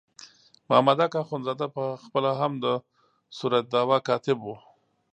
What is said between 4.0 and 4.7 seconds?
کاتب وو.